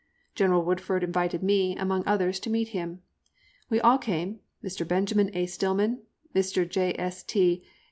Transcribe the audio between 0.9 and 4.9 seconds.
invited me, among others, to meet him. We all came Mr.